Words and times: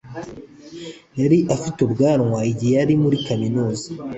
yari 1.19 1.37
afite 1.55 1.79
ubwanwa 1.83 2.39
igihe 2.51 2.73
yari 2.79 2.93
muri 3.03 3.17
kaminuza. 3.27 3.85